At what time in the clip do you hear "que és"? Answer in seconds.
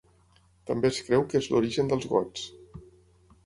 1.33-1.51